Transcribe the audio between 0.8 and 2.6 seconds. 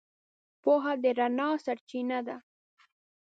د رڼا سرچینه ده.